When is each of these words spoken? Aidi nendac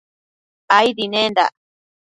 Aidi 0.77 1.05
nendac 1.11 1.53